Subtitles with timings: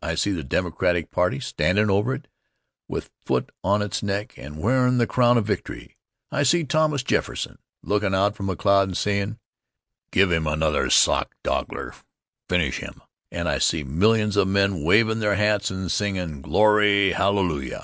[0.00, 2.28] I see the Democratic party standin' over it
[2.86, 5.96] with foot on its neck and wearin' the crown of victory.
[6.30, 9.40] I see Thomas Jefferson lookin' out from a cloud and sayin':
[10.12, 11.96] "Give him another sockdologer;
[12.48, 17.80] finish him"' And I see millions of men wavin' their hats and singin' "Glory Hallelujah!"